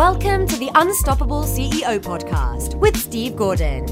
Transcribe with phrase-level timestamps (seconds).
[0.00, 3.84] Welcome to the Unstoppable CEO podcast with Steve Gordon.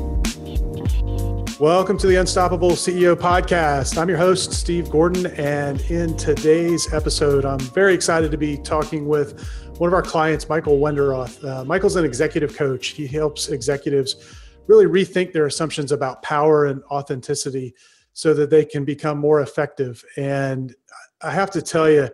[1.61, 3.98] Welcome to the Unstoppable CEO podcast.
[3.98, 9.07] I'm your host, Steve Gordon, and in today's episode, I'm very excited to be talking
[9.07, 11.44] with one of our clients, Michael Wenderoth.
[11.44, 12.86] Uh, Michael's an executive coach.
[12.86, 14.16] He helps executives
[14.66, 17.75] really rethink their assumptions about power and authenticity
[18.14, 20.02] so that they can become more effective.
[20.16, 20.75] And
[21.20, 22.09] I have to tell you,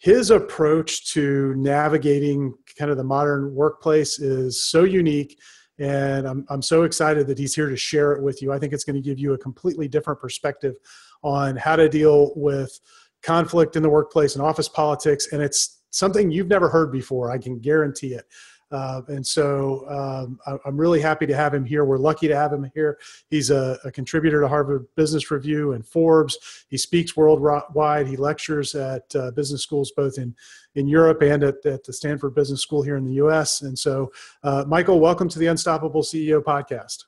[0.00, 5.38] his approach to navigating kind of the modern workplace is so unique
[5.78, 8.52] and I'm, I'm so excited that he's here to share it with you.
[8.52, 10.74] I think it's going to give you a completely different perspective
[11.22, 12.78] on how to deal with
[13.22, 17.36] conflict in the workplace and office politics and it's something you've never heard before i
[17.36, 18.24] can guarantee it
[18.70, 21.84] uh, and so um, I, am really happy to have him here.
[21.84, 22.98] We're lucky to have him here.
[23.28, 26.64] He's a, a, contributor to Harvard Business Review and Forbes.
[26.68, 28.06] He speaks worldwide.
[28.06, 30.36] He lectures at uh, business schools both in,
[30.76, 33.62] in Europe and at, at, the Stanford Business School here in the US.
[33.62, 34.12] And so,
[34.44, 37.04] uh, Michael, welcome to the Unstoppable CEO podcast.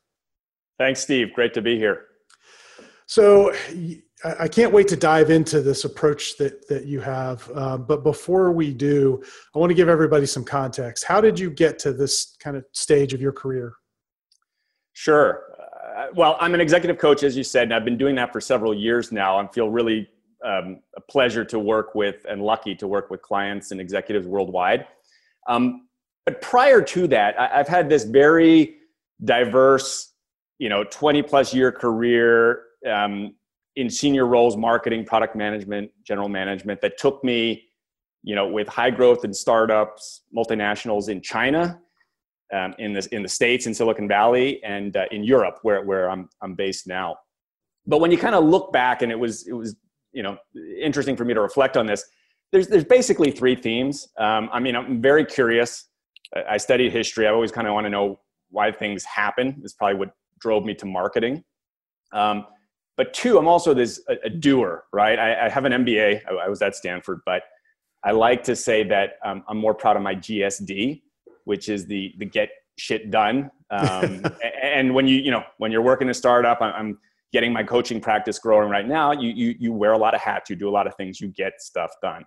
[0.79, 1.33] Thanks, Steve.
[1.33, 2.07] Great to be here.
[3.07, 3.53] So,
[4.25, 7.51] I can't wait to dive into this approach that that you have.
[7.55, 9.23] Um, but before we do,
[9.55, 11.05] I want to give everybody some context.
[11.05, 13.75] How did you get to this kind of stage of your career?
[14.93, 15.45] Sure.
[15.59, 18.41] Uh, well, I'm an executive coach, as you said, and I've been doing that for
[18.41, 19.39] several years now.
[19.39, 20.09] I feel really
[20.45, 24.87] um, a pleasure to work with and lucky to work with clients and executives worldwide.
[25.49, 25.89] Um,
[26.25, 28.77] but prior to that, I, I've had this very
[29.25, 30.13] diverse,
[30.59, 32.65] you know, 20 plus year career.
[32.89, 33.35] Um,
[33.77, 37.65] in senior roles, marketing, product management, general management, that took me,
[38.23, 41.81] you know, with high growth and startups, multinationals in China,
[42.53, 46.11] um, in the in the states, in Silicon Valley, and uh, in Europe, where where
[46.11, 47.17] I'm I'm based now.
[47.87, 49.75] But when you kind of look back, and it was it was
[50.13, 50.37] you know
[50.81, 52.05] interesting for me to reflect on this.
[52.53, 54.09] There's there's basically three themes.
[54.19, 55.89] Um, I mean, I'm very curious.
[56.49, 57.27] I studied history.
[57.27, 59.63] I always kind of want to know why things happen.
[59.65, 61.45] Is probably what drove me to marketing.
[62.13, 62.47] Um,
[62.97, 65.19] but two, I'm also this a, a doer, right?
[65.19, 66.23] I, I, have an MBA.
[66.29, 67.43] I, I, was at Stanford, but
[68.05, 71.03] I like to say that um, I'm more proud of my GSD,
[71.45, 73.51] which is the the get shit done.
[73.71, 74.25] Um,
[74.63, 76.99] and when you you know when you're working a startup, I'm
[77.33, 79.13] getting my coaching practice growing right now.
[79.13, 81.29] You you you wear a lot of hats, you do a lot of things, you
[81.29, 82.25] get stuff done.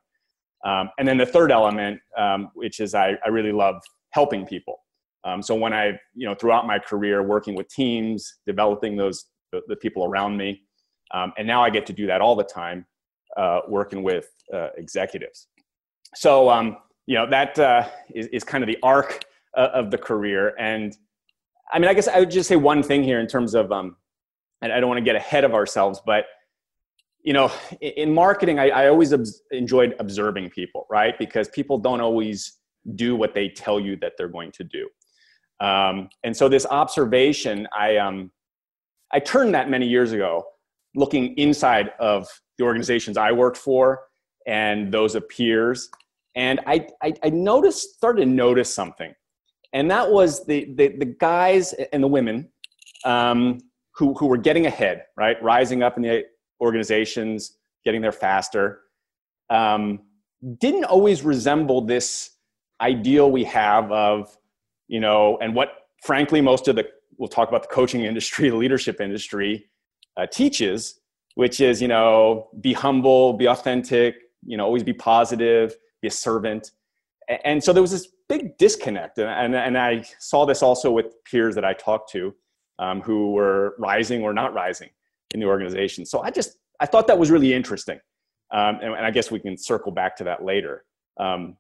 [0.66, 3.76] Um, and then the third element, um, which is I, I really love
[4.10, 4.80] helping people.
[5.24, 9.62] Um, so when I, you know, throughout my career, working with teams, developing those the,
[9.68, 10.62] the people around me.
[11.14, 12.86] Um, and now I get to do that all the time,
[13.38, 15.48] uh, working with uh, executives.
[16.16, 19.24] So, um, you know, that uh, is, is kind of the arc
[19.58, 20.54] uh, of the career.
[20.58, 20.96] And
[21.72, 23.96] I mean, I guess I would just say one thing here in terms of, um,
[24.62, 26.26] and I don't want to get ahead of ourselves, but
[27.24, 27.52] you know,
[27.82, 31.18] in marketing, I, I always obs- enjoyed observing people, right?
[31.18, 32.60] Because people don't always
[32.94, 34.88] do what they tell you that they're going to do.
[35.60, 38.32] Um, and so this observation, I, um,
[39.16, 40.46] I turned that many years ago,
[40.94, 42.28] looking inside of
[42.58, 44.02] the organizations I worked for
[44.46, 45.90] and those of peers.
[46.36, 49.16] And I, I, I noticed, started to notice something.
[49.72, 52.50] And that was the, the, the guys and the women
[53.06, 53.60] um,
[53.94, 55.42] who, who were getting ahead, right?
[55.42, 56.26] Rising up in the
[56.60, 58.82] organizations, getting there faster,
[59.50, 60.02] um,
[60.60, 62.32] didn't always resemble this
[62.82, 64.38] ideal we have of,
[64.90, 65.70] you know, and what
[66.04, 66.86] frankly most of the
[67.18, 69.70] we'll talk about the coaching industry, the leadership industry
[70.18, 71.00] uh, teaches,
[71.36, 74.16] which is, you know, be humble, be authentic,
[74.46, 76.72] you know, always be positive, be a servant.
[77.44, 79.18] And so there was this big disconnect.
[79.18, 82.34] And, and and I saw this also with peers that I talked to
[82.80, 84.90] um, who were rising or not rising
[85.34, 86.06] in the organization.
[86.06, 88.00] So I just, I thought that was really interesting.
[88.52, 90.86] Um, and, and, I guess we can circle back to that later.
[91.20, 91.58] Um,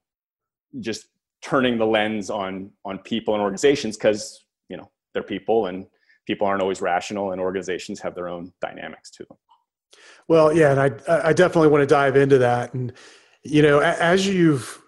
[0.80, 1.08] just
[1.42, 4.45] turning the lens on, on people and organizations because,
[5.16, 5.88] they're people and
[6.28, 9.38] people aren't always rational and organizations have their own dynamics to them.
[10.28, 12.92] Well yeah and i i definitely want to dive into that and
[13.44, 14.82] you know as you've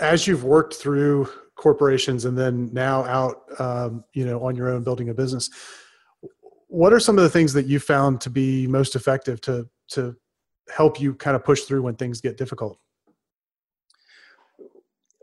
[0.00, 4.82] as you've worked through corporations and then now out um, you know on your own
[4.82, 5.48] building a business
[6.68, 10.16] what are some of the things that you found to be most effective to to
[10.74, 12.78] help you kind of push through when things get difficult?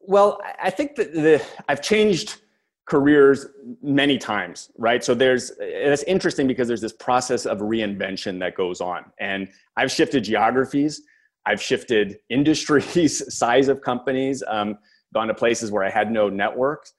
[0.03, 2.41] Well i think that the i've changed
[2.89, 3.47] careers
[3.81, 5.03] many times right?
[5.03, 9.05] So there's it's interesting because there's this process of reinvention that goes on.
[9.19, 9.47] And
[9.77, 11.01] i've shifted geographies.
[11.45, 14.77] I've shifted industries size of companies um,
[15.13, 16.93] gone to places where i had no networks.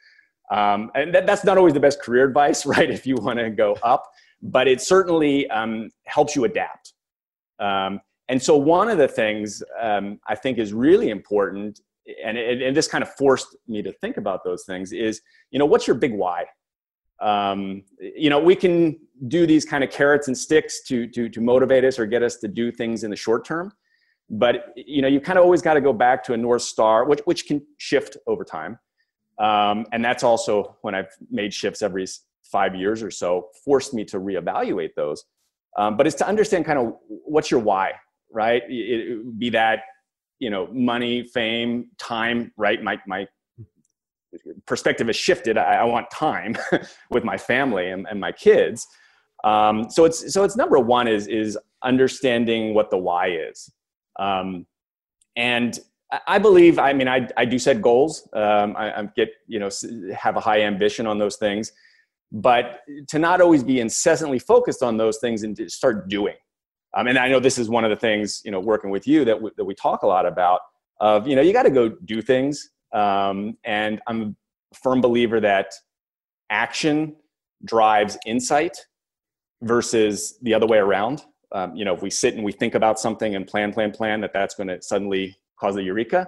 [0.50, 3.50] Um, and that, that's not always the best career advice right if you want to
[3.50, 4.04] go up
[4.42, 6.94] but it certainly um, helps you adapt.
[7.58, 8.00] Um,
[8.30, 11.80] and so one of the things um, i think is really important
[12.24, 15.20] and, and this kind of forced me to think about those things is
[15.50, 16.44] you know what's your big why?
[17.20, 18.98] Um, you know we can
[19.28, 22.36] do these kind of carrots and sticks to to to motivate us or get us
[22.36, 23.72] to do things in the short term
[24.30, 27.04] but you know you kind of always got to go back to a north star
[27.04, 28.78] which which can shift over time.
[29.38, 32.06] Um, and that's also when i've made shifts every
[32.44, 35.24] five years or so forced me to reevaluate those.
[35.78, 37.92] Um, but it's to understand kind of what's your why
[38.30, 38.62] right?
[38.68, 39.80] It, it, be that
[40.40, 43.26] you know money fame time right my my
[44.66, 45.58] perspective has shifted.
[45.58, 46.56] I, I want time
[47.10, 48.86] with my family and, and my kids.
[49.44, 53.70] Um, so it's so it's number one is is understanding what the why is,
[54.18, 54.66] um,
[55.34, 55.78] and
[56.26, 56.78] I believe.
[56.78, 58.28] I mean, I I do set goals.
[58.34, 59.70] Um, I, I get you know
[60.14, 61.72] have a high ambition on those things,
[62.30, 66.36] but to not always be incessantly focused on those things and to start doing.
[66.96, 69.24] Um, and I know this is one of the things you know working with you
[69.24, 70.60] that that we talk a lot about.
[71.00, 74.36] Of you know you got to go do things um, and I'm
[74.72, 75.72] a firm believer that
[76.50, 77.16] action
[77.64, 78.76] drives insight
[79.62, 81.24] versus the other way around.
[81.52, 84.20] Um, you know, if we sit and we think about something and plan, plan, plan,
[84.20, 86.26] that that's going to suddenly cause a eureka.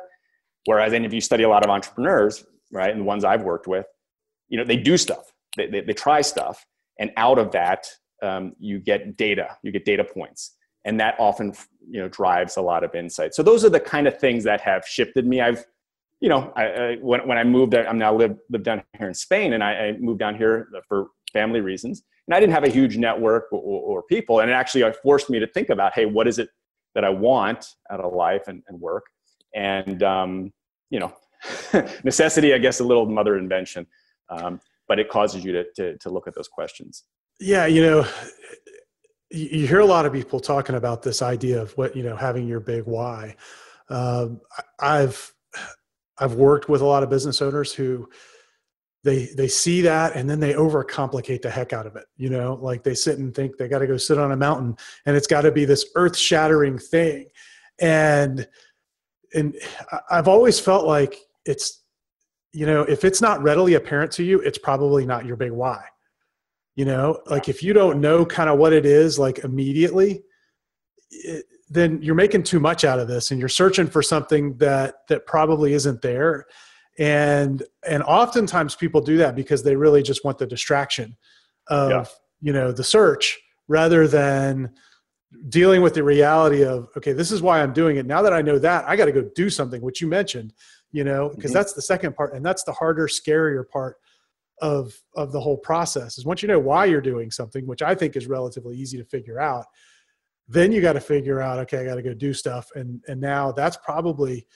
[0.66, 3.66] Whereas, and if you study a lot of entrepreneurs, right, and the ones I've worked
[3.66, 3.86] with,
[4.48, 6.66] you know, they do stuff, they, they, they try stuff,
[6.98, 7.86] and out of that,
[8.22, 11.52] um, you get data, you get data points, and that often,
[11.88, 13.34] you know, drives a lot of insight.
[13.34, 15.40] So those are the kind of things that have shifted me.
[15.40, 15.64] I've
[16.22, 19.14] you know, I, I, when, when I moved, I'm now live, live down here in
[19.14, 22.04] Spain and I, I, moved down here for family reasons.
[22.28, 24.38] And I didn't have a huge network or, or, people.
[24.38, 26.48] And it actually forced me to think about, hey, what is it
[26.94, 29.04] that I want out of life and, and work?
[29.52, 30.52] And, um,
[30.90, 31.12] you know,
[32.04, 33.88] necessity, I guess, a little mother invention.
[34.28, 37.02] Um, but it causes you to, to, to look at those questions.
[37.42, 38.06] Yeah, you know,
[39.30, 42.46] you hear a lot of people talking about this idea of what, you know, having
[42.46, 43.34] your big why.
[43.88, 44.40] Um,
[44.78, 45.32] I've
[46.18, 48.08] I've worked with a lot of business owners who
[49.02, 52.54] they they see that and then they overcomplicate the heck out of it you know?
[52.62, 55.26] Like they sit and think they got to go sit on a mountain and it's
[55.26, 57.26] got to be this earth-shattering thing.
[57.80, 58.46] And
[59.34, 59.56] and
[60.10, 61.82] i've always felt like it's
[62.52, 65.82] you know if it's not readily apparent to you it's probably not your big why
[66.74, 70.22] you know like if you don't know kind of what it is like immediately
[71.10, 74.96] it, then you're making too much out of this and you're searching for something that
[75.08, 76.46] that probably isn't there
[76.98, 81.16] and and oftentimes people do that because they really just want the distraction
[81.68, 82.04] of yeah.
[82.40, 83.38] you know the search
[83.68, 84.70] rather than
[85.48, 88.42] dealing with the reality of okay this is why i'm doing it now that i
[88.42, 90.52] know that i got to go do something which you mentioned
[90.90, 91.58] you know because mm-hmm.
[91.58, 93.96] that's the second part and that's the harder scarier part
[94.62, 97.94] of of the whole process is once you know why you're doing something which i
[97.94, 99.66] think is relatively easy to figure out
[100.48, 102.70] then you got to figure out okay i got to go do stuff.
[102.74, 104.46] And and now that's probably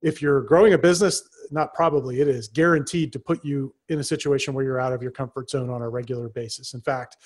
[0.00, 4.04] if you're growing a business not probably it is guaranteed to put you in a
[4.04, 6.74] situation where you're out of your comfort zone on a regular basis.
[6.74, 7.16] In fact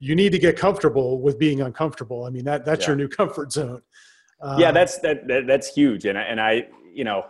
[0.00, 2.24] you need to get comfortable with being uncomfortable.
[2.24, 2.88] I mean that that's yeah.
[2.88, 3.82] your new comfort zone.
[4.40, 6.04] Um, yeah that's that, that, that's huge.
[6.04, 7.24] And I, and I you know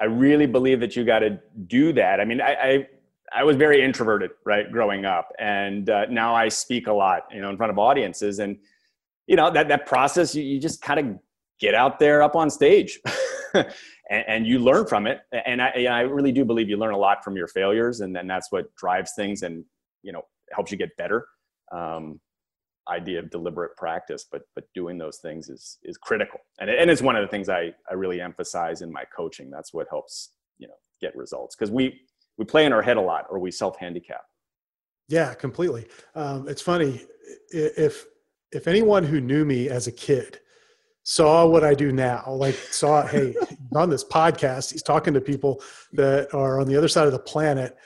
[0.00, 2.20] i really believe that you got to do that.
[2.20, 2.86] I mean I, I
[3.34, 7.40] I was very introverted, right, growing up, and uh, now I speak a lot, you
[7.40, 8.56] know, in front of audiences, and
[9.26, 11.18] you know that that process you, you just kind of
[11.60, 13.00] get out there up on stage
[13.54, 13.66] and,
[14.10, 15.20] and, you learn from it.
[15.44, 18.00] And I, I really do believe you learn a lot from your failures.
[18.00, 19.64] And then that's what drives things and
[20.02, 21.26] you know helps you get better.
[21.72, 22.20] Um,
[22.88, 26.40] idea of deliberate practice but but doing those things is is critical.
[26.58, 29.50] And, and it's one of the things I, I really emphasize in my coaching.
[29.50, 31.54] That's what helps you know get results.
[31.54, 32.00] Because we
[32.38, 34.22] we play in our head a lot or we self handicap
[35.08, 37.04] yeah completely um, it's funny
[37.50, 38.06] if
[38.52, 40.40] if anyone who knew me as a kid
[41.08, 43.34] saw what I do now, like saw, hey,
[43.74, 45.62] on this podcast, he's talking to people
[45.94, 47.76] that are on the other side of the planet,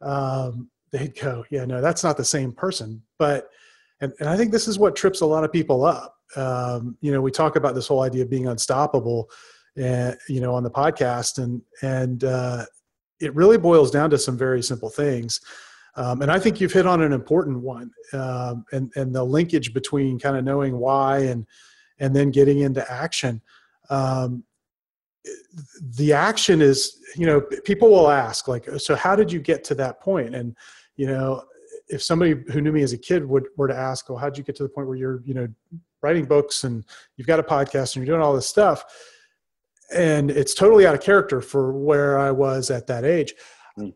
[0.00, 3.02] um, they'd go, yeah, no, that's not the same person.
[3.18, 3.50] But,
[4.00, 6.16] and, and I think this is what trips a lot of people up.
[6.34, 9.30] Um, you know, we talk about this whole idea of being unstoppable,
[9.76, 12.64] and you know, on the podcast, and and uh,
[13.22, 15.40] it really boils down to some very simple things.
[15.94, 19.74] Um, and I think you've hit on an important one, um, and and the linkage
[19.74, 21.46] between kind of knowing why and
[21.98, 23.42] and then getting into action.
[23.90, 24.44] Um,
[25.96, 29.74] the action is, you know, people will ask like, so how did you get to
[29.76, 30.34] that point?
[30.34, 30.56] And
[30.96, 31.44] you know,
[31.88, 34.38] if somebody who knew me as a kid would were to ask, well, how did
[34.38, 35.46] you get to the point where you're, you know,
[36.00, 36.84] writing books and
[37.16, 38.84] you've got a podcast and you're doing all this stuff?
[39.94, 43.34] And it's totally out of character for where I was at that age
[43.76, 43.88] hmm.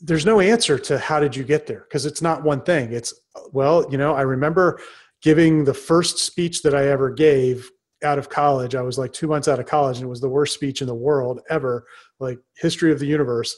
[0.00, 3.14] there's no answer to how did you get there because it's not one thing it's
[3.52, 4.78] well you know i remember
[5.22, 7.70] giving the first speech that i ever gave
[8.02, 8.74] out of college.
[8.74, 10.86] I was like two months out of college, and it was the worst speech in
[10.86, 11.86] the world ever,
[12.18, 13.56] like history of the universe.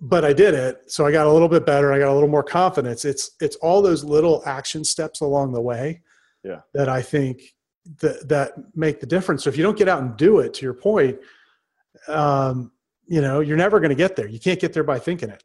[0.00, 1.92] But I did it, so I got a little bit better.
[1.92, 3.04] I got a little more confidence.
[3.04, 6.02] It's it's all those little action steps along the way,
[6.42, 7.42] yeah, that I think
[8.00, 9.44] that that make the difference.
[9.44, 11.18] So if you don't get out and do it, to your point,
[12.08, 12.72] um,
[13.06, 14.28] you know, you're never going to get there.
[14.28, 15.44] You can't get there by thinking it.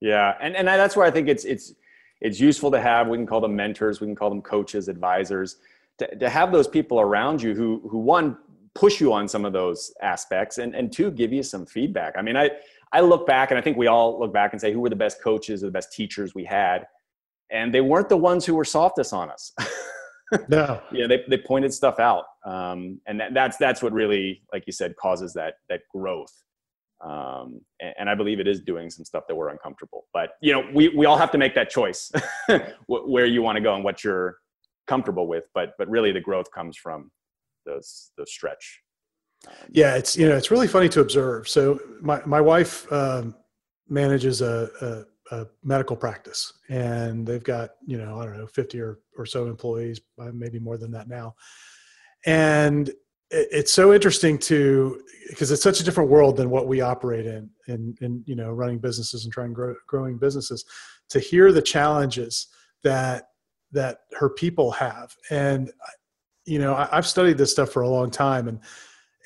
[0.00, 1.74] Yeah, and and that's where I think it's it's
[2.20, 3.08] it's useful to have.
[3.08, 4.00] We can call them mentors.
[4.00, 5.56] We can call them coaches, advisors
[5.98, 8.36] to, to have those people around you who who one
[8.74, 12.22] push you on some of those aspects and and two give you some feedback i
[12.22, 12.50] mean i
[12.92, 14.96] i look back and i think we all look back and say who were the
[14.96, 16.86] best coaches or the best teachers we had
[17.50, 19.52] and they weren't the ones who were softest on us
[20.48, 24.64] no yeah they, they pointed stuff out um, and that, that's that's what really like
[24.66, 26.32] you said causes that that growth.
[27.04, 30.50] Um, and, and, i believe it is doing some stuff that we're uncomfortable but you
[30.50, 32.10] know we, we all have to make that choice
[32.86, 34.38] where you want to go and what you're
[34.86, 37.10] comfortable with but but really the growth comes from
[37.66, 38.80] those those stretch
[39.46, 41.48] um, yeah it's you know it's really funny to observe.
[41.48, 43.34] So my my wife um,
[43.88, 48.80] manages a, a, a, medical practice and they've got you know i don't know 50
[48.80, 51.34] or, or so employees uh, maybe more than that now.
[52.24, 56.80] And it, it's so interesting to because it's such a different world than what we
[56.80, 60.64] operate in in, in you know running businesses and trying grow, growing businesses
[61.08, 62.48] to hear the challenges
[62.82, 63.28] that
[63.72, 65.14] that her people have.
[65.30, 65.72] And
[66.44, 68.60] you know I, have studied this stuff for a long time and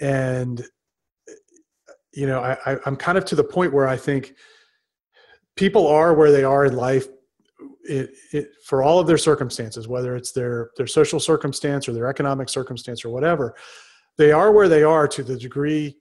[0.00, 0.64] and
[2.12, 4.34] you know I, i'm kind of to the point where i think
[5.60, 7.06] people are where they are in life
[7.84, 12.08] it, it, for all of their circumstances whether it's their their social circumstance or their
[12.08, 13.54] economic circumstance or whatever
[14.18, 15.96] they are where they are to the degree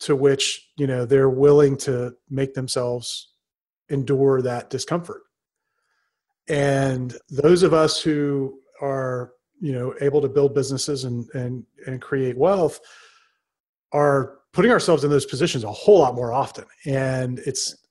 [0.00, 3.32] to which you know they're willing to make themselves
[3.88, 5.22] endure that discomfort.
[6.48, 12.00] And those of us who are you know able to build businesses and and and
[12.00, 12.80] create wealth
[13.92, 16.64] are putting ourselves in those positions a whole lot more often.
[16.84, 17.85] And it's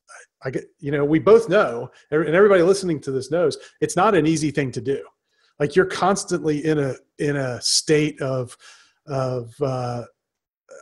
[0.46, 4.16] i get you know we both know and everybody listening to this knows it's not
[4.16, 5.04] an easy thing to do.
[5.60, 8.58] Like you're constantly in a in a state of
[9.08, 10.04] of uh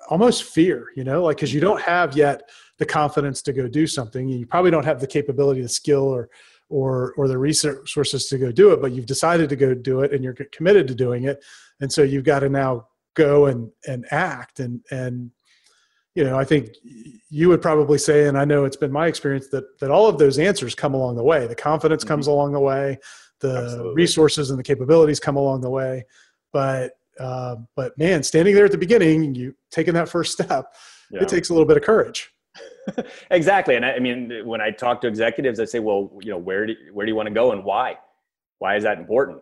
[0.09, 3.85] almost fear you know like because you don't have yet the confidence to go do
[3.85, 6.29] something you probably don't have the capability the skill or
[6.69, 10.11] or or the resources to go do it but you've decided to go do it
[10.11, 11.43] and you're committed to doing it
[11.81, 15.29] and so you've got to now go and and act and and
[16.15, 16.69] you know i think
[17.29, 20.17] you would probably say and i know it's been my experience that that all of
[20.17, 22.33] those answers come along the way the confidence comes mm-hmm.
[22.33, 22.97] along the way
[23.39, 23.93] the Absolutely.
[23.93, 26.05] resources and the capabilities come along the way
[26.51, 30.73] but uh, but man standing there at the beginning you taking that first step
[31.11, 31.21] yeah.
[31.21, 32.33] it takes a little bit of courage
[33.31, 33.75] exactly.
[33.75, 36.65] And I, I, mean, when I talk to executives, I say, well, you know, where
[36.65, 37.97] do, where do you want to go and why?
[38.59, 39.39] Why is that important?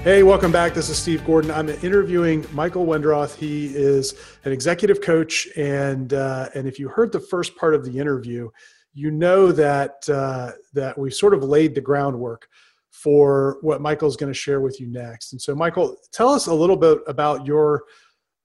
[0.04, 0.74] Hey, welcome back.
[0.74, 1.50] This is Steve Gordon.
[1.50, 3.34] I'm interviewing Michael Wenderoth.
[3.34, 7.84] He is an executive coach, and uh, and if you heard the first part of
[7.84, 8.48] the interview,
[8.94, 12.46] you know that uh, that we sort of laid the groundwork
[12.90, 15.32] for what Michael's going to share with you next.
[15.32, 17.82] And so, Michael, tell us a little bit about your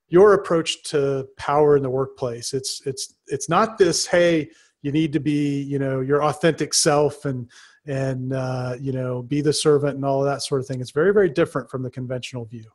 [0.08, 2.52] your approach to power in the workplace.
[2.52, 4.50] It's it's it's not this hey,
[4.82, 7.50] you need to be you know your authentic self and
[7.86, 10.80] and uh, you know be the servant and all of that sort of thing.
[10.80, 12.70] It's very very different from the conventional view.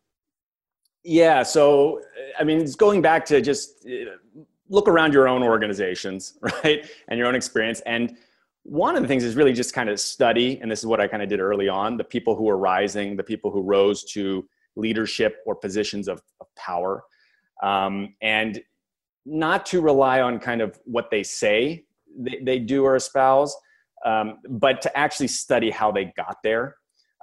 [1.03, 1.43] Yeah.
[1.43, 2.01] So
[2.39, 4.11] I mean, it's going back to just uh,
[4.67, 8.17] look around your own organizations, right, and your own experience and
[8.63, 11.07] one of the things is really just kind of study, and this is what I
[11.07, 14.47] kind of did early on the people who are rising, the people who rose to
[14.75, 17.03] leadership or positions of, of power,
[17.63, 18.61] um, and
[19.25, 21.83] not to rely on kind of what they say
[22.17, 23.55] they, they do or espouse,
[24.05, 26.75] um, but to actually study how they got there.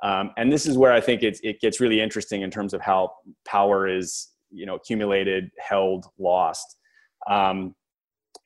[0.02, 2.80] Um, and this is where I think it's, it gets really interesting in terms of
[2.80, 3.12] how
[3.46, 6.76] power is, you know, accumulated, held, lost.
[7.28, 7.74] Um,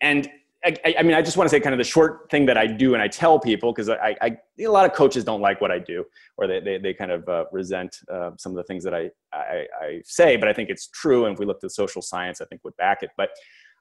[0.00, 0.30] and
[0.64, 2.66] I, I, mean, I just want to say kind of the short thing that I
[2.66, 5.70] do and I tell people because I, I, a lot of coaches don't like what
[5.70, 6.04] I do
[6.36, 9.10] or they, they, they kind of uh, resent uh, some of the things that I,
[9.32, 11.24] I, I, say, but I think it's true.
[11.24, 13.10] And if we look at social science, I think would back it.
[13.16, 13.30] But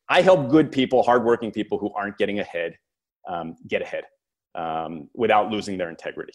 [0.08, 2.78] I help good people, hardworking people who aren't getting ahead,
[3.28, 4.06] um, get ahead
[4.56, 6.34] um, without losing their integrity.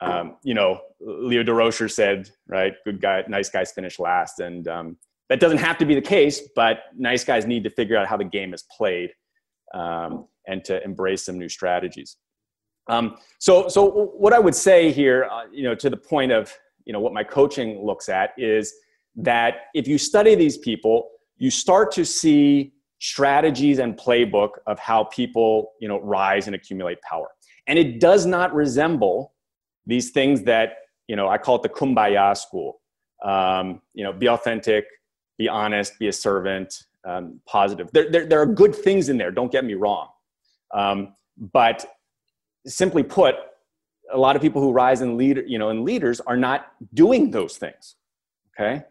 [0.00, 4.38] Um, you know, Leo Durocher said, right, good guy, nice guys finish last.
[4.38, 4.96] And um,
[5.30, 8.18] that doesn't have to be the case, but nice guys need to figure out how
[8.18, 9.10] the game is played
[9.74, 12.16] um, and to embrace some new strategies.
[12.88, 16.52] Um, so, so what I would say here, uh, you know, to the point of,
[16.84, 18.72] you know, what my coaching looks at is
[19.16, 25.04] that if you study these people, you start to see strategies and playbook of how
[25.04, 27.28] people, you know, rise and accumulate power.
[27.66, 29.34] And it does not resemble
[29.86, 32.80] these things that, you know, I call it the kumbaya school.
[33.24, 34.84] Um, you know, be authentic,
[35.36, 37.90] be honest, be a servant, um, positive.
[37.92, 40.08] There, there, there, are good things in there, don't get me wrong.
[40.74, 41.14] Um,
[41.52, 41.86] but
[42.66, 43.36] simply put,
[44.12, 47.30] a lot of people who rise in leader, you know, in leaders are not doing
[47.30, 47.96] those things.
[48.58, 48.82] Okay.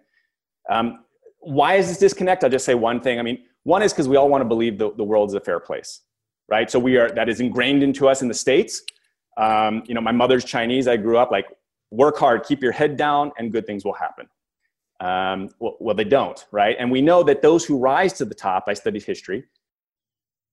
[0.70, 1.04] Um,
[1.40, 2.44] why is this disconnect?
[2.44, 3.20] I'll just say one thing.
[3.20, 5.40] I mean, one is because we all want to believe the, the world is a
[5.40, 6.02] fair place,
[6.50, 6.70] right?
[6.70, 8.82] So we are, that is ingrained into us in the States.
[9.38, 10.88] Um, you know, my mother's Chinese.
[10.88, 11.48] I grew up like,
[11.92, 14.28] work hard, keep your head down, and good things will happen.
[15.00, 16.76] Um, well, well, they don't, right?
[16.80, 19.44] And we know that those who rise to the top, I studied history,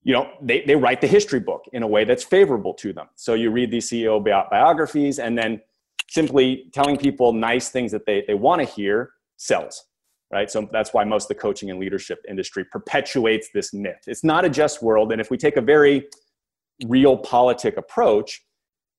[0.03, 3.09] you know, they, they write the history book in a way that's favorable to them.
[3.15, 5.63] So you read these CEO bi- biographies, and then
[6.09, 9.85] simply telling people nice things that they, they want to hear sells,
[10.31, 10.51] right?
[10.51, 14.03] So that's why most of the coaching and leadership industry perpetuates this myth.
[14.07, 15.11] It's not a just world.
[15.11, 16.07] And if we take a very
[16.85, 18.45] realpolitik approach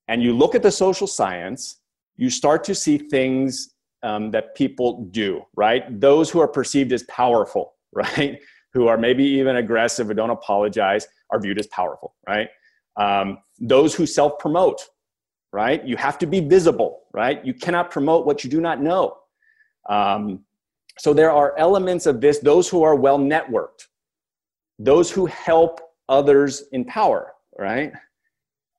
[0.07, 1.81] and you look at the social science,
[2.15, 3.74] you start to see things
[4.05, 5.99] um, that people do, right?
[5.99, 8.39] Those who are perceived as powerful, right?
[8.73, 12.49] Who are maybe even aggressive or don't apologize are viewed as powerful, right?
[12.97, 14.81] Um, those who self promote,
[15.51, 15.85] right?
[15.85, 17.43] You have to be visible, right?
[17.43, 19.17] You cannot promote what you do not know.
[19.89, 20.45] Um,
[20.99, 23.87] so there are elements of this, those who are well networked,
[24.77, 27.91] those who help others in power, right?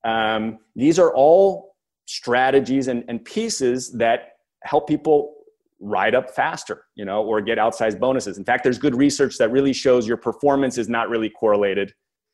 [0.04, 1.74] Um, these are all
[2.06, 5.34] strategies and, and pieces that help people
[5.80, 8.38] ride up faster, you know, or get outsized bonuses.
[8.38, 11.92] In fact, there's good research that really shows your performance is not really correlated.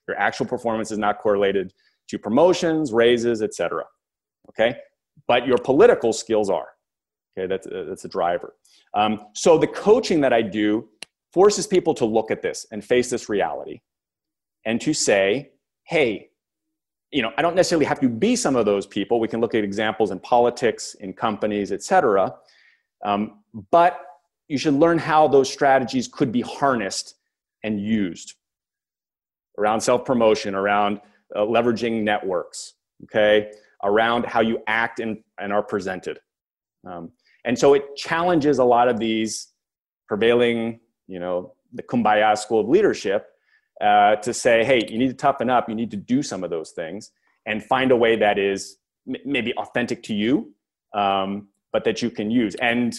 [0.08, 1.72] Your actual performance is not correlated
[2.08, 3.84] to promotions, raises, etc.
[4.50, 4.76] Okay,
[5.26, 6.68] but your political skills are.
[7.36, 8.54] Okay, that's a, that's a driver.
[8.94, 10.88] Um, so the coaching that I do
[11.32, 13.80] forces people to look at this and face this reality,
[14.64, 15.52] and to say,
[15.84, 16.30] "Hey,
[17.12, 19.20] you know, I don't necessarily have to be some of those people.
[19.20, 22.34] We can look at examples in politics, in companies, et cetera.
[23.04, 24.00] Um, but
[24.48, 27.16] you should learn how those strategies could be harnessed
[27.62, 28.34] and used
[29.58, 31.00] around self promotion, around
[31.36, 33.52] uh, leveraging networks, okay,
[33.84, 36.18] around how you act and, and are presented.
[36.86, 37.12] Um,
[37.44, 39.48] and so it challenges a lot of these
[40.08, 43.31] prevailing, you know, the kumbaya school of leadership
[43.82, 46.50] uh, to say, hey, you need to toughen up, you need to do some of
[46.50, 47.10] those things
[47.46, 48.76] and find a way that is
[49.08, 50.54] m- maybe authentic to you,
[50.94, 52.54] um, but that you can use.
[52.56, 52.94] And,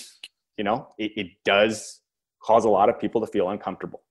[0.58, 2.02] you know, it, it does
[2.42, 4.02] cause a lot of people to feel uncomfortable,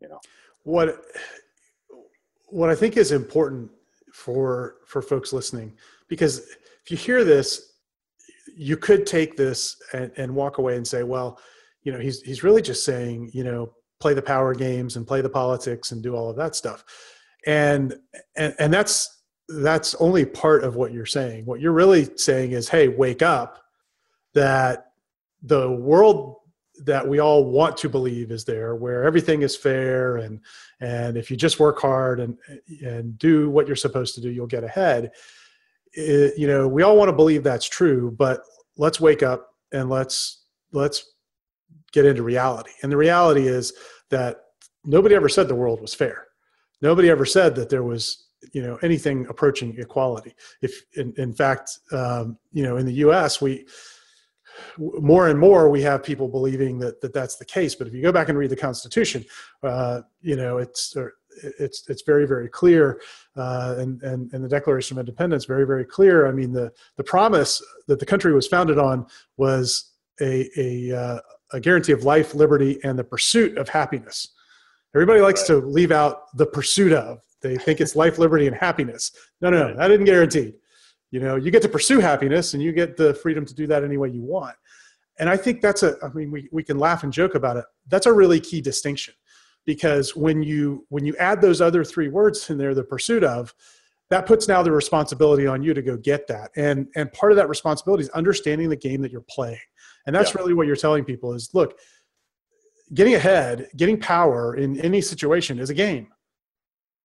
[0.00, 0.20] you know.
[0.62, 1.04] What,
[2.46, 3.68] what I think is important
[4.12, 5.72] for, for folks listening,
[6.06, 6.38] because
[6.84, 7.72] if you hear this,
[8.56, 11.40] you could take this and, and walk away and say, well,
[11.82, 15.20] you know, he's, he's really just saying, you know, play the power games and play
[15.20, 16.84] the politics and do all of that stuff.
[17.46, 17.94] And
[18.36, 21.46] and, and that's that's only part of what you're saying.
[21.46, 23.62] What you're really saying is hey wake up
[24.34, 24.86] that
[25.42, 26.36] the world
[26.84, 30.40] that we all want to believe is there where everything is fair and
[30.80, 32.36] and if you just work hard and
[32.84, 35.12] and do what you're supposed to do you'll get ahead.
[35.92, 38.40] It, you know we all want to believe that's true but
[38.76, 41.12] let's wake up and let's let's
[41.92, 42.72] get into reality.
[42.82, 43.72] And the reality is
[44.10, 44.40] that
[44.84, 46.26] nobody ever said the world was fair.
[46.80, 50.34] Nobody ever said that there was you know anything approaching equality.
[50.62, 53.40] If in, in fact, um, you know, in the U.S.
[53.40, 53.66] we
[54.78, 58.02] more and more we have people believing that, that that's the case but if you
[58.02, 59.24] go back and read the constitution
[59.62, 60.94] uh, you know it's
[61.58, 63.00] it's it's very very clear,
[63.36, 66.26] uh, and and and the Declaration of Independence very very clear.
[66.26, 71.20] I mean the the promise that the country was founded on was a a, uh,
[71.52, 74.28] a guarantee of life, liberty, and the pursuit of happiness.
[74.94, 75.60] Everybody likes right.
[75.60, 77.20] to leave out the pursuit of.
[77.40, 79.12] They think it's life, liberty, and happiness.
[79.40, 80.54] No, no, no, that isn't guaranteed.
[81.10, 83.84] You know, you get to pursue happiness, and you get the freedom to do that
[83.84, 84.56] any way you want.
[85.18, 85.96] And I think that's a.
[86.02, 87.64] I mean, we we can laugh and joke about it.
[87.88, 89.14] That's a really key distinction
[89.64, 93.54] because when you when you add those other three words in there the pursuit of
[94.10, 97.36] that puts now the responsibility on you to go get that and and part of
[97.36, 99.58] that responsibility is understanding the game that you're playing
[100.06, 100.40] and that's yeah.
[100.40, 101.78] really what you're telling people is look
[102.94, 106.08] getting ahead getting power in any situation is a game.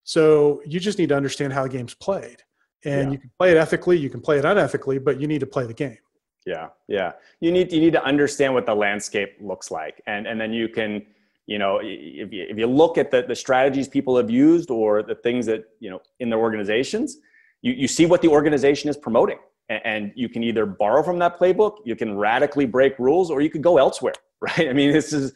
[0.04, 2.42] So you just need to understand how the game's played.
[2.84, 3.12] And yeah.
[3.12, 5.66] you can play it ethically you can play it unethically but you need to play
[5.66, 5.98] the game.
[6.46, 7.12] Yeah yeah.
[7.40, 10.02] You need you need to understand what the landscape looks like.
[10.06, 11.04] And and then you can
[11.46, 15.02] you know if you, if you look at the, the strategies people have used or
[15.02, 17.18] the things that you know in their organizations
[17.62, 21.38] you, you see what the organization is promoting and, you can either borrow from that
[21.38, 25.12] playbook you can radically break rules or you could go elsewhere right i mean this
[25.12, 25.32] is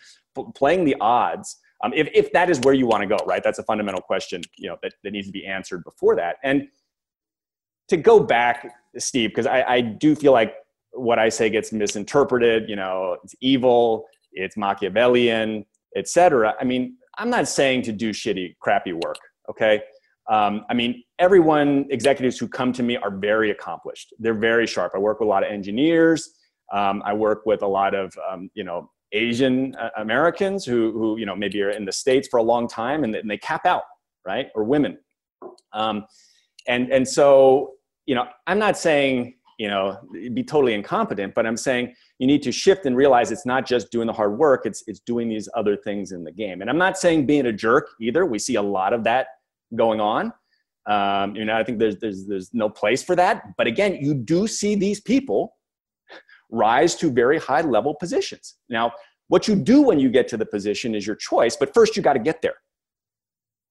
[0.55, 3.59] playing the odds um, if, if that is where you want to go right that's
[3.59, 6.69] a fundamental question you know that, that needs to be answered before that and
[7.89, 10.55] to go back steve because I, I do feel like
[10.93, 15.67] what i say gets misinterpreted you know it's evil it's machiavellian
[15.97, 16.55] etc.
[16.61, 19.17] I mean, I'm not saying to do shitty, crappy work.
[19.51, 19.83] Okay.
[20.33, 24.15] Um, I mean, everyone, executives who come to me are very accomplished.
[24.19, 24.93] They're very sharp.
[24.95, 26.31] I work with a lot of engineers.
[26.73, 31.19] Um, I work with a lot of, um, you know, Asian uh, Americans who, who,
[31.19, 33.67] you know, maybe are in the States for a long time and, and they cap
[33.67, 33.83] out,
[34.27, 34.49] right?
[34.55, 34.97] Or women.
[35.75, 36.07] Um,
[36.67, 37.73] and, and so,
[38.07, 39.99] you know, I'm not saying, you know,
[40.33, 43.91] be totally incompetent, but I'm saying you need to shift and realize it's not just
[43.91, 46.79] doing the hard work it's it's doing these other things in the game and i'm
[46.79, 49.27] not saying being a jerk either we see a lot of that
[49.77, 50.33] going on
[50.87, 54.15] um, you know i think there's there's there's no place for that but again you
[54.15, 55.57] do see these people
[56.51, 58.93] rise to very high level positions now
[59.29, 62.03] what you do when you get to the position is your choice but first you
[62.03, 62.57] got to get there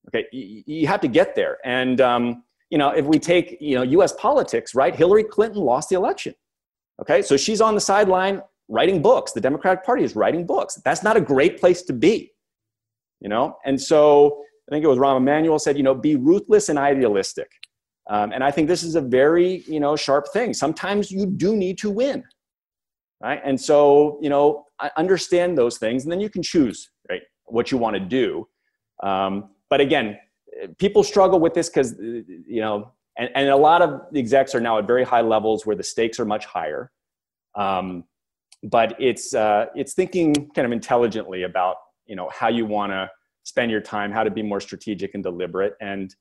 [0.08, 3.76] okay you, you, have to get there and um, you know if we take you
[3.76, 6.34] know us politics right hillary clinton lost the election
[7.02, 9.32] Okay, so she's on the sideline writing books.
[9.32, 10.80] The Democratic Party is writing books.
[10.86, 12.32] That's not a great place to be,
[13.20, 13.58] you know?
[13.66, 17.52] And so I think it was Rahm Emanuel said, you know, be ruthless and idealistic.
[18.10, 20.54] Um, and I think this is a very, you know, sharp thing.
[20.54, 22.24] Sometimes you do need to win,
[23.22, 23.42] right?
[23.44, 27.70] And so, you know, I understand those things, and then you can choose, right, what
[27.70, 28.48] you want to do.
[29.04, 30.18] Um, but again,
[30.78, 34.78] people struggle with this because, you know, and, and a lot of execs are now
[34.78, 36.92] at very high levels where the stakes are much higher.
[37.56, 38.06] Um,
[38.64, 43.10] but it's uh, it's thinking kind of intelligently about you know how you want to
[43.44, 45.74] spend your time, how to be more strategic and deliberate.
[45.82, 46.14] And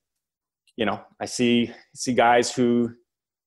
[0.76, 2.94] you know, I see see guys who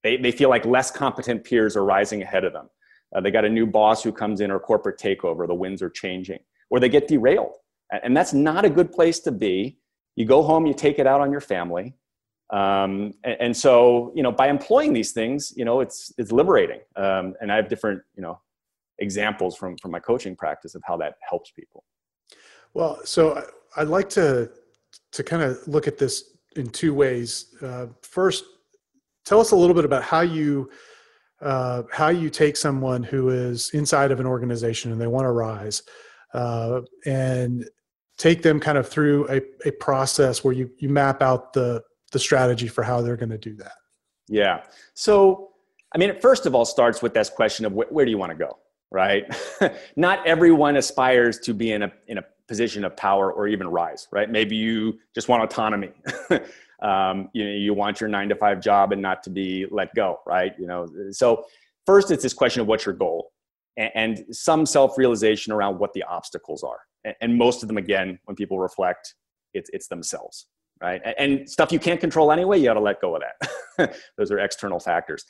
[0.03, 2.69] they, they feel like less competent peers are rising ahead of them.
[3.15, 5.47] Uh, they got a new boss who comes in or corporate takeover.
[5.47, 7.55] The winds are changing, or they get derailed,
[7.91, 9.79] and that's not a good place to be.
[10.15, 11.95] You go home, you take it out on your family,
[12.53, 16.79] um, and, and, so you know by employing these things you know it's it's liberating
[16.95, 18.39] um, and i have different you know
[18.99, 21.83] examples from from my coaching practice of how that helps people
[22.73, 23.43] well so
[23.77, 24.49] i'd like to
[25.12, 28.43] to kind of look at this in two ways uh, first
[29.25, 30.69] tell us a little bit about how you
[31.41, 35.31] uh, how you take someone who is inside of an organization and they want to
[35.31, 35.83] rise
[36.33, 37.67] uh, and
[38.17, 42.19] take them kind of through a, a process where you you map out the the
[42.19, 43.73] strategy for how they're going to do that.
[44.29, 44.63] Yeah.
[44.93, 45.49] So,
[45.93, 48.17] I mean, it first of all starts with this question of wh- where do you
[48.17, 48.57] want to go,
[48.91, 49.25] right?
[49.95, 54.08] Not everyone aspires to be in a in a position of power or even rise,
[54.12, 54.29] right?
[54.29, 55.91] Maybe you just want autonomy.
[56.82, 59.93] um, you know, you want your nine to five job and not to be let
[59.95, 60.53] go, right?
[60.60, 61.45] You know, so
[61.86, 63.32] first it's this question of what's your goal,
[63.77, 67.77] and, and some self realization around what the obstacles are, and, and most of them,
[67.77, 69.15] again, when people reflect,
[69.53, 70.47] it's it's themselves
[70.84, 71.01] right?
[71.17, 73.21] And stuff you can't control anyway, you got to let go of
[73.77, 73.95] that.
[74.17, 75.23] Those are external factors.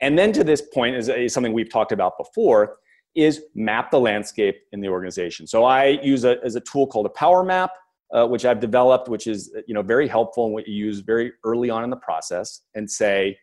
[0.00, 2.76] And then to this point is, is, something we've talked about before
[3.24, 5.46] is map the landscape in the organization.
[5.46, 7.72] So I use a, as a tool called a power map,
[8.12, 11.32] uh, which I've developed, which is you know very helpful and what you use very
[11.44, 13.38] early on in the process, and say,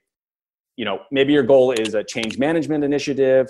[0.75, 3.47] you know, maybe your goal is a change management initiative.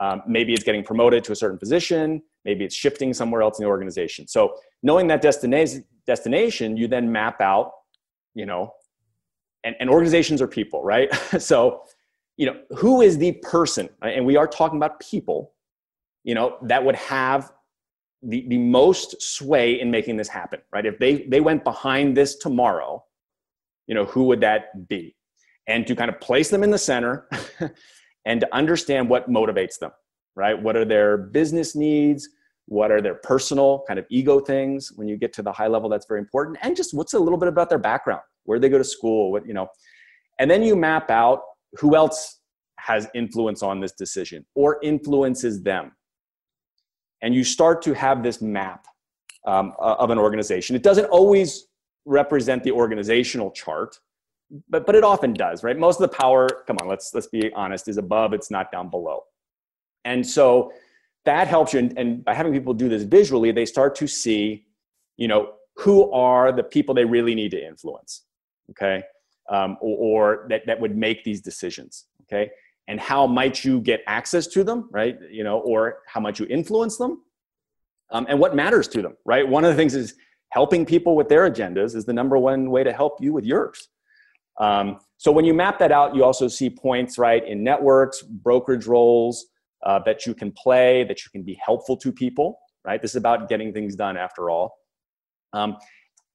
[0.00, 2.22] Um, maybe it's getting promoted to a certain position.
[2.44, 4.26] Maybe it's shifting somewhere else in the organization.
[4.26, 7.70] So knowing that destination, destination, you then map out,
[8.34, 8.72] you know,
[9.62, 11.12] and, and organizations are people, right?
[11.38, 11.82] so,
[12.36, 15.53] you know, who is the person, and we are talking about people,
[16.24, 17.52] you know, that would have
[18.22, 20.86] the, the most sway in making this happen, right?
[20.86, 23.04] If they, they went behind this tomorrow,
[23.86, 25.14] you know, who would that be?
[25.66, 27.28] And to kind of place them in the center
[28.24, 29.90] and to understand what motivates them,
[30.34, 30.60] right?
[30.60, 32.28] What are their business needs?
[32.66, 34.92] What are their personal kind of ego things?
[34.96, 36.58] When you get to the high level, that's very important.
[36.62, 39.46] And just what's a little bit about their background, where they go to school, what,
[39.46, 39.68] you know.
[40.38, 41.42] And then you map out
[41.78, 42.40] who else
[42.78, 45.92] has influence on this decision or influences them.
[47.24, 48.86] And you start to have this map
[49.46, 50.76] um, of an organization.
[50.76, 51.68] It doesn't always
[52.04, 53.98] represent the organizational chart,
[54.68, 55.78] but, but it often does, right?
[55.78, 58.90] Most of the power, come on, let's, let's be honest, is above, it's not down
[58.90, 59.24] below.
[60.04, 60.74] And so
[61.24, 61.78] that helps you.
[61.78, 64.66] And, and by having people do this visually, they start to see,
[65.16, 68.24] you know, who are the people they really need to influence,
[68.72, 69.02] okay?
[69.48, 72.50] Um, or, or that, that would make these decisions, okay?
[72.86, 75.16] And how might you get access to them, right?
[75.30, 77.22] You know, or how might you influence them?
[78.10, 79.46] Um, and what matters to them, right?
[79.46, 80.14] One of the things is
[80.50, 83.88] helping people with their agendas is the number one way to help you with yours.
[84.60, 88.86] Um, so when you map that out, you also see points, right, in networks, brokerage
[88.86, 89.46] roles,
[89.84, 93.00] uh, that you can play, that you can be helpful to people, right?
[93.00, 94.76] This is about getting things done after all.
[95.52, 95.76] Um,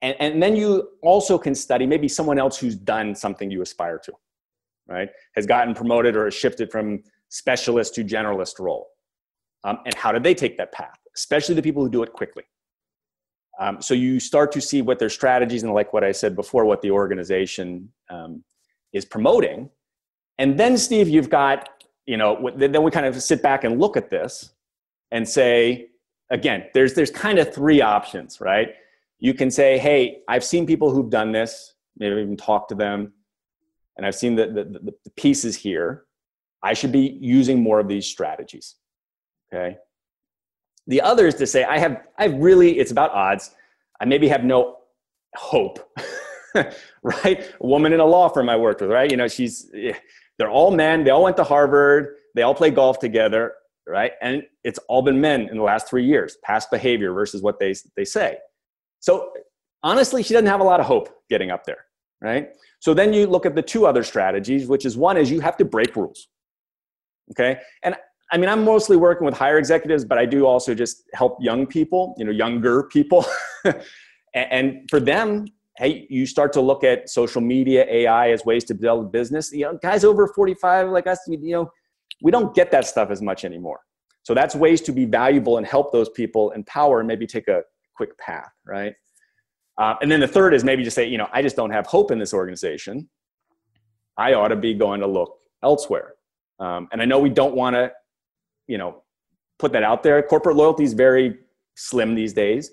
[0.02, 4.00] and, and then you also can study maybe someone else who's done something you aspire
[4.06, 4.14] to,
[4.90, 5.10] right?
[5.36, 8.88] Has gotten promoted or has shifted from specialist to generalist role.
[9.64, 10.98] Um, and how did they take that path?
[11.16, 12.44] Especially the people who do it quickly.
[13.60, 16.66] Um, so you start to see what their strategies and like what I said before,
[16.66, 18.44] what the organization um,
[18.94, 19.70] is promoting.
[20.38, 21.68] And then, Steve, you've got
[22.10, 24.54] you know, then we kind of sit back and look at this
[25.12, 25.90] and say,
[26.32, 28.70] again, there's there's kind of three options, right?
[29.20, 33.14] You can say, hey, I've seen people who've done this, maybe even talk to them,
[34.00, 36.06] and I've seen the, the, the pieces here.
[36.64, 38.76] I should be using more of these strategies.
[39.54, 39.76] Okay.
[40.88, 43.54] The other is to say, I have, I really, it's about odds.
[44.00, 44.78] I maybe have no
[45.36, 45.86] hope,
[47.04, 47.54] right?
[47.60, 49.12] A woman in a law firm I worked with, right?
[49.12, 49.92] You know, she's, eh,
[50.38, 51.04] they're all men.
[51.04, 52.16] They all went to Harvard.
[52.36, 53.52] They all play golf together,
[53.86, 54.14] right?
[54.22, 57.76] And it's all been men in the last three years, past behavior versus what they,
[57.98, 58.38] they say.
[59.02, 59.34] So
[59.84, 61.86] honestly, she doesn't have a lot of hope getting up there,
[62.22, 62.50] right?
[62.80, 65.58] So then you look at the two other strategies, which is one is you have
[65.58, 66.28] to break rules.
[67.32, 67.60] Okay.
[67.84, 67.96] And
[68.32, 71.66] I mean, I'm mostly working with higher executives, but I do also just help young
[71.66, 73.26] people, you know, younger people.
[74.34, 75.46] and for them,
[75.78, 79.52] hey, you start to look at social media, AI as ways to build a business.
[79.52, 81.72] You know, guys over 45 like us, you know,
[82.22, 83.80] we don't get that stuff as much anymore.
[84.24, 87.62] So that's ways to be valuable and help those people empower and maybe take a
[87.96, 88.94] quick path, right?
[89.80, 91.88] Uh, and then the third is maybe just say, you know, I just don't have
[91.88, 93.10] hope in this organization.
[94.18, 96.16] I ought to be going to look elsewhere.
[96.60, 97.94] Um, and I know we don't want to,
[98.68, 99.04] you know,
[99.58, 100.22] put that out there.
[100.22, 101.38] Corporate loyalty is very
[101.76, 102.72] slim these days.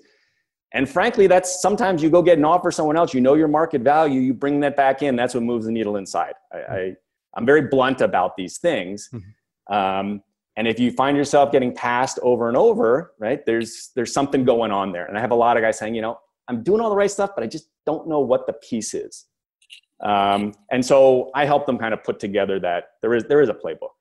[0.73, 3.81] And frankly, that's sometimes you go get an offer someone else, you know your market
[3.81, 6.33] value, you bring that back in, that's what moves the needle inside.
[6.51, 6.95] I, I,
[7.37, 9.09] am very blunt about these things.
[9.13, 9.73] Mm-hmm.
[9.73, 10.23] Um,
[10.57, 14.71] and if you find yourself getting passed over and over, right, there's, there's something going
[14.71, 15.05] on there.
[15.05, 17.11] And I have a lot of guys saying, you know, I'm doing all the right
[17.11, 19.25] stuff, but I just don't know what the piece is.
[20.03, 23.49] Um, and so I help them kind of put together that there is, there is
[23.49, 23.95] a playbook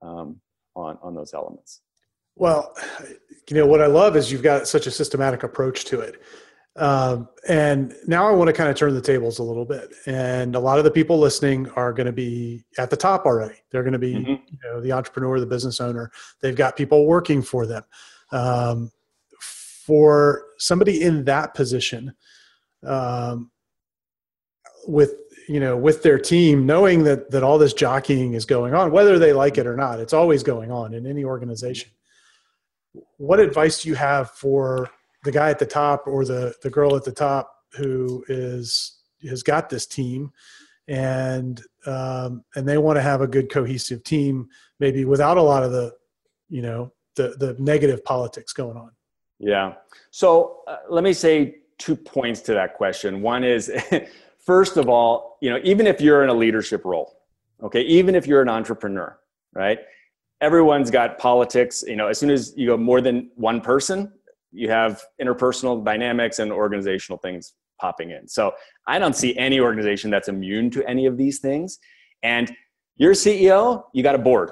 [0.00, 0.40] um,
[0.74, 1.80] on, on those elements.
[2.36, 2.74] Well,
[3.50, 6.22] you know, what I love is you've got such a systematic approach to it.
[6.76, 9.92] Um, and now I want to kind of turn the tables a little bit.
[10.06, 13.56] And a lot of the people listening are going to be at the top already.
[13.70, 14.30] They're going to be, mm-hmm.
[14.30, 16.10] you know, the entrepreneur, the business owner.
[16.40, 17.82] They've got people working for them.
[18.30, 18.90] Um,
[19.86, 22.14] for somebody in that position,
[22.86, 23.50] um,
[24.86, 25.14] with
[25.48, 29.18] you know with their team knowing that that all this jockeying is going on whether
[29.18, 31.90] they like it or not it's always going on in any organization.
[33.16, 34.90] What advice do you have for
[35.24, 39.42] the guy at the top or the the girl at the top who is has
[39.42, 40.32] got this team
[40.88, 44.48] and um, and they want to have a good cohesive team
[44.80, 45.92] maybe without a lot of the
[46.48, 48.90] you know the the negative politics going on
[49.42, 49.74] yeah
[50.10, 53.70] so uh, let me say two points to that question one is
[54.38, 57.18] first of all you know even if you're in a leadership role
[57.62, 59.18] okay even if you're an entrepreneur
[59.54, 59.80] right
[60.42, 61.82] everyone's got politics.
[61.86, 64.12] You know, as soon as you go more than one person,
[64.50, 68.28] you have interpersonal dynamics and organizational things popping in.
[68.28, 68.52] So
[68.86, 71.78] I don't see any organization that's immune to any of these things.
[72.22, 72.54] And
[72.96, 74.50] you're CEO, you got a board,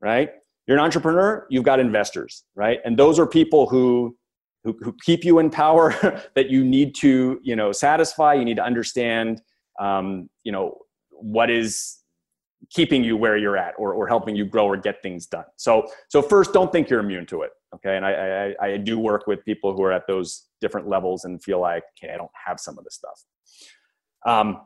[0.00, 0.30] right?
[0.66, 2.78] You're an entrepreneur, you've got investors, right?
[2.84, 4.16] And those are people who
[4.64, 5.92] who, who keep you in power
[6.34, 8.34] that you need to you know satisfy.
[8.34, 9.42] You need to understand
[9.80, 10.78] um, you know
[11.10, 12.02] what is
[12.70, 15.44] keeping you where you're at or, or helping you grow or get things done.
[15.56, 17.50] So, so first, don't think you're immune to it.
[17.74, 17.96] Okay.
[17.96, 21.42] And I, I, I do work with people who are at those different levels and
[21.42, 23.24] feel like, okay, I don't have some of this stuff.
[24.26, 24.60] Um,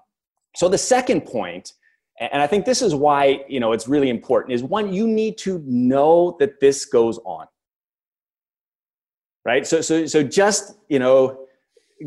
[0.55, 1.73] so the second point,
[2.19, 5.39] and I think this is why, you know, it's really important is one, you need
[5.39, 7.47] to know that this goes on.
[9.47, 9.65] Right.
[9.65, 11.47] So, so, so just, you know,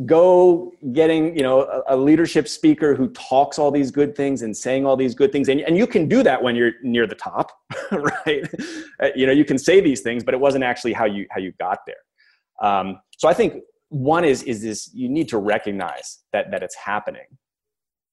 [0.06, 4.56] go getting you know a, a, leadership speaker who talks all these good things and
[4.56, 5.47] saying all these good things.
[5.49, 7.52] And, and you can do that when you're near the top
[7.91, 8.47] right?
[9.02, 11.39] Uh, you know you can say these things but it wasn't actually how you how
[11.39, 12.04] you got there.
[12.62, 16.75] Um, so i think one is is this you need to recognize that that it's
[16.75, 17.25] happening.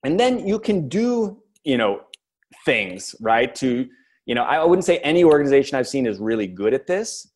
[0.05, 2.01] And then you can do you know
[2.65, 3.87] things right to
[4.25, 7.31] you know i wouldn't say any organization i've seen is really good at this.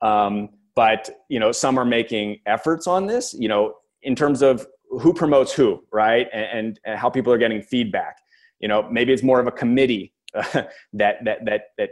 [0.00, 4.66] Um, but you know some are making efforts on this you know in terms of
[4.90, 6.28] who promotes who, right?
[6.32, 8.16] And, and, how people are getting feedback.
[8.58, 10.42] You know, maybe it's more of a committee uh,
[10.92, 11.90] that that that that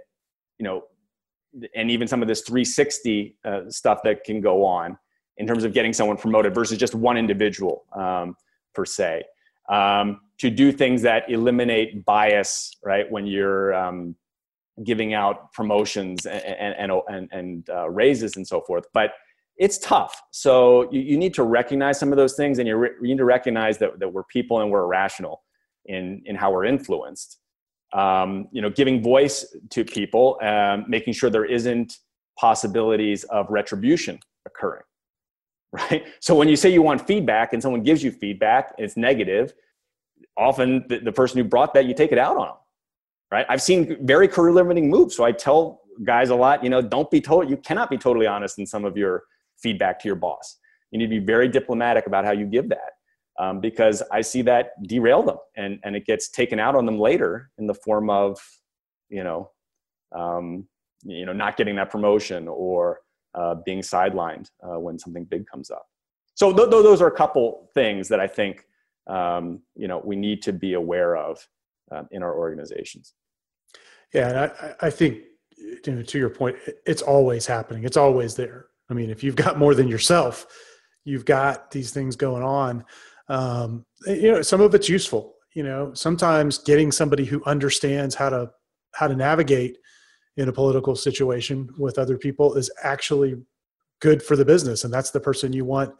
[0.58, 0.84] you know,
[1.74, 4.98] and even some of this 360 uh, stuff that can go on
[5.38, 8.36] in terms of getting someone promoted versus just one individual um,
[8.74, 9.22] per se.
[9.68, 13.10] Um, to do things that eliminate bias, right?
[13.10, 14.16] When you're um,
[14.84, 19.12] giving out promotions and and and, and uh, raises and so forth, but
[19.58, 20.22] it's tough.
[20.30, 23.18] So you, you need to recognize some of those things, and you, re- you need
[23.18, 25.42] to recognize that, that we're people and we're irrational
[25.86, 27.38] in, in how we're influenced.
[27.92, 31.98] Um, you know, giving voice to people, um, making sure there isn't
[32.38, 34.82] possibilities of retribution occurring.
[35.70, 36.06] Right.
[36.20, 39.52] So when you say you want feedback and someone gives you feedback, it's negative.
[40.34, 42.56] Often the, the person who brought that, you take it out on them.
[43.30, 43.44] Right.
[43.48, 45.14] I've seen very career limiting moves.
[45.14, 48.26] So I tell guys a lot, you know, don't be told, you cannot be totally
[48.26, 49.24] honest in some of your
[49.58, 50.56] feedback to your boss.
[50.90, 52.92] You need to be very diplomatic about how you give that
[53.38, 56.98] um, because I see that derail them and, and it gets taken out on them
[56.98, 58.38] later in the form of,
[59.10, 59.50] you know,
[60.16, 60.66] um,
[61.04, 63.00] you know, not getting that promotion or
[63.34, 65.86] uh, being sidelined uh, when something big comes up.
[66.34, 68.64] So th- th- those are a couple things that I think
[69.08, 71.46] um, you know we need to be aware of
[71.90, 73.14] uh, in our organizations.
[74.14, 75.18] Yeah, and I, I think
[75.86, 77.84] you know, to your point, it's always happening.
[77.84, 78.66] It's always there.
[78.90, 80.46] I mean, if you've got more than yourself,
[81.04, 82.84] you've got these things going on.
[83.28, 85.34] Um, you know, some of it's useful.
[85.54, 88.50] You know, sometimes getting somebody who understands how to
[88.92, 89.78] how to navigate
[90.36, 93.36] in a political situation with other people is actually
[94.00, 95.92] good for the business, and that's the person you want.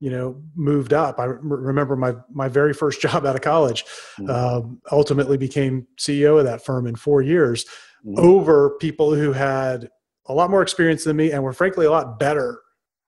[0.00, 1.18] You know, moved up.
[1.18, 3.84] I remember my my very first job out of college.
[4.18, 4.30] Mm-hmm.
[4.30, 7.64] Um, ultimately, became CEO of that firm in four years.
[8.04, 8.18] Mm-hmm.
[8.18, 9.90] Over people who had
[10.26, 12.60] a lot more experience than me and were frankly a lot better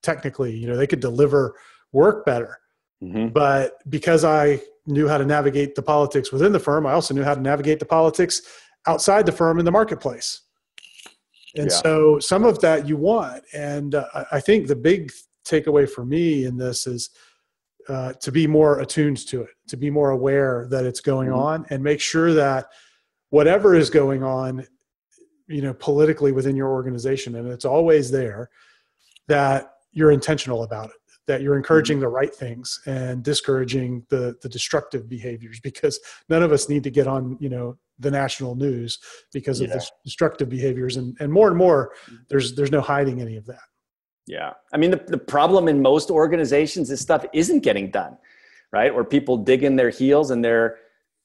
[0.02, 0.54] technically.
[0.54, 1.54] You know, they could deliver
[1.92, 2.58] work better.
[3.02, 3.28] Mm-hmm.
[3.28, 7.22] But because I knew how to navigate the politics within the firm, I also knew
[7.22, 8.42] how to navigate the politics
[8.86, 10.42] outside the firm in the marketplace.
[11.56, 11.76] And yeah.
[11.76, 13.44] so some of that you want.
[13.52, 15.12] And uh, I think the big
[15.44, 17.10] takeaway for me in this is
[17.88, 21.38] uh, to be more attuned to it, to be more aware that it's going mm-hmm.
[21.38, 22.66] on and make sure that
[23.30, 24.64] whatever is going on
[25.48, 28.48] you know politically within your organization and it's always there
[29.28, 32.02] that you're intentional about it that you're encouraging mm-hmm.
[32.02, 36.90] the right things and discouraging the the destructive behaviors because none of us need to
[36.90, 38.98] get on you know the national news
[39.32, 39.76] because of yeah.
[39.76, 41.92] the destructive behaviors and and more and more
[42.28, 43.60] there's there's no hiding any of that
[44.26, 48.16] yeah i mean the, the problem in most organizations is stuff isn't getting done
[48.72, 50.78] right where people dig in their heels and they're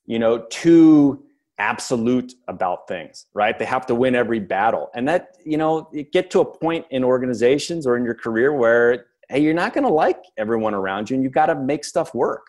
[0.06, 1.24] you know too
[1.60, 3.58] absolute about things, right?
[3.58, 4.90] They have to win every battle.
[4.94, 8.54] And that, you know, you get to a point in organizations or in your career
[8.54, 11.84] where, hey, you're not going to like everyone around you and you've got to make
[11.84, 12.46] stuff work.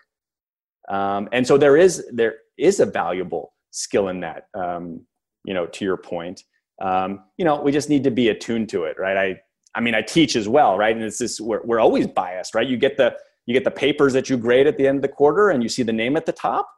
[0.88, 5.00] Um, and so there is, there is a valuable skill in that, um,
[5.44, 6.44] you know, to your point.
[6.80, 9.16] Um, you know, we just need to be attuned to it, right?
[9.16, 9.40] I,
[9.74, 10.94] I mean, I teach as well, right?
[10.94, 12.66] And it's this, we're, we're always biased, right?
[12.66, 15.08] You get the, you get the papers that you grade at the end of the
[15.08, 16.68] quarter and you see the name at the top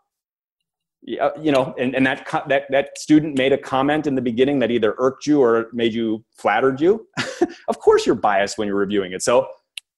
[1.02, 4.58] Yeah, you know, and, and that, that, that student made a comment in the beginning
[4.60, 7.06] that either irked you or made you flattered you.
[7.68, 9.22] of course you're biased when you're reviewing it.
[9.22, 9.48] So,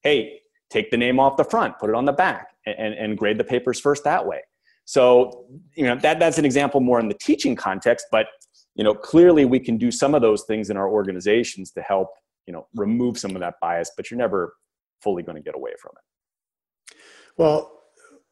[0.03, 3.39] hey, take the name off the front, put it on the back and, and grade
[3.39, 4.41] the papers first that way.
[4.85, 8.27] So, you know, that, that's an example more in the teaching context, but,
[8.75, 12.09] you know, clearly we can do some of those things in our organizations to help,
[12.47, 14.55] you know, remove some of that bias, but you're never
[15.01, 16.97] fully going to get away from it.
[17.37, 17.81] Well,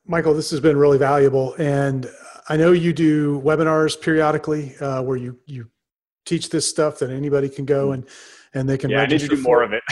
[0.06, 1.54] Michael, this has been really valuable.
[1.54, 2.10] And
[2.48, 5.70] I know you do webinars periodically uh, where you, you
[6.26, 8.06] teach this stuff that anybody can go and,
[8.54, 9.82] and they can yeah, I need to do more of it.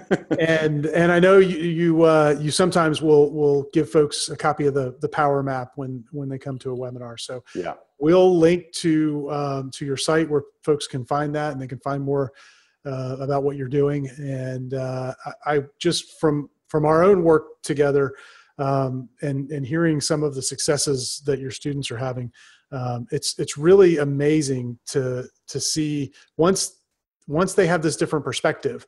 [0.40, 4.66] and and I know you you uh, you sometimes will will give folks a copy
[4.66, 7.18] of the the power map when when they come to a webinar.
[7.18, 11.60] So yeah, we'll link to um, to your site where folks can find that and
[11.60, 12.32] they can find more
[12.86, 14.08] uh, about what you're doing.
[14.18, 15.14] And uh,
[15.46, 18.14] I, I, just from from our own work together
[18.58, 22.30] um, and and hearing some of the successes that your students are having,
[22.72, 26.80] um, it's it's really amazing to to see once
[27.26, 28.86] once they have this different perspective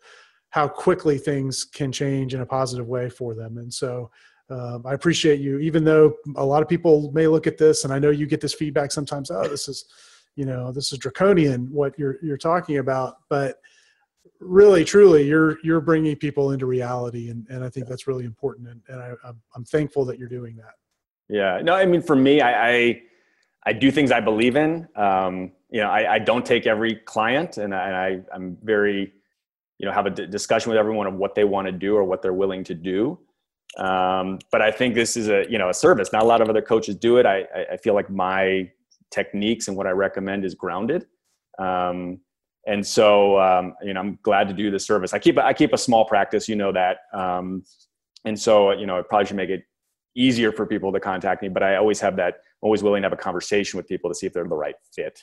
[0.51, 3.59] how quickly things can change in a positive way for them.
[3.59, 4.11] And so
[4.49, 5.59] um, i appreciate you.
[5.59, 8.41] Even though a lot of people may look at this and i know you get
[8.41, 9.87] this feedback sometimes oh this is
[10.37, 13.17] you know this is draconian what you're you're talking about.
[13.29, 13.57] But
[14.41, 18.69] really truly you're you're bringing people into reality and, and i think that's really important
[18.69, 20.75] and, and I, I'm, I'm thankful that you're doing that
[21.29, 23.03] yeah no i mean for me i, I
[23.67, 24.89] I do things I believe in.
[24.95, 29.13] Um, you know, I, I, don't take every client, and I, I'm very,
[29.79, 32.05] you know, have a d- discussion with everyone of what they want to do or
[32.05, 33.19] what they're willing to do.
[33.77, 36.13] Um, but I think this is a, you know, a service.
[36.13, 37.27] Not a lot of other coaches do it.
[37.27, 38.71] I, I feel like my
[39.11, 41.07] techniques and what I recommend is grounded.
[41.59, 42.21] Um,
[42.67, 45.15] and so, um, you know, I'm glad to do the service.
[45.15, 46.99] I keep, I keep a small practice, you know that.
[47.13, 47.65] Um,
[48.25, 49.63] and so, you know, I probably should make it
[50.17, 53.13] easier for people to contact me, but I always have that always willing to have
[53.13, 55.23] a conversation with people to see if they're the right fit.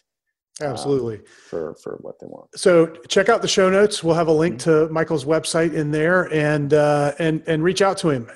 [0.61, 1.17] Um, Absolutely.
[1.17, 2.47] Um, for, for what they want.
[2.55, 4.03] So check out the show notes.
[4.03, 4.87] We'll have a link mm-hmm.
[4.87, 8.29] to Michael's website in there and, uh, and, and reach out to him.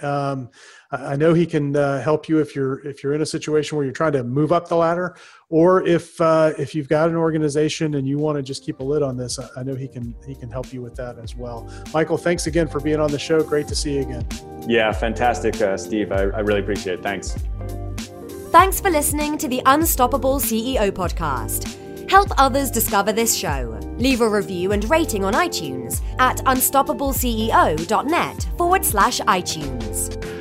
[0.92, 3.86] I know he can uh, help you if you're, if you're in a situation where
[3.86, 5.16] you're trying to move up the ladder
[5.50, 8.84] or if, uh, if you've got an organization and you want to just keep a
[8.84, 11.70] lid on this, I know he can, he can help you with that as well.
[11.94, 13.44] Michael, thanks again for being on the show.
[13.44, 14.26] Great to see you again.
[14.66, 16.12] Yeah, fantastic, uh, Steve.
[16.12, 17.04] I, I really appreciate it.
[17.04, 17.36] Thanks.
[18.52, 21.76] Thanks for listening to the Unstoppable CEO podcast.
[22.10, 23.78] Help others discover this show.
[23.98, 30.37] Leave a review and rating on iTunes at unstoppableceo.net forward slash iTunes.